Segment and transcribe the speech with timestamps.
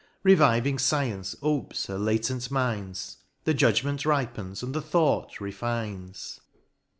[0.23, 6.41] Reviving Science opes her latent mines, The judgment ripens, and the thought refines.